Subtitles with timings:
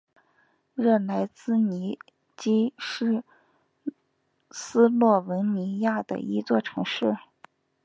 [0.73, 1.99] 热莱兹尼
[2.35, 3.23] 基是
[4.49, 7.15] 斯洛文尼亚的一座城市。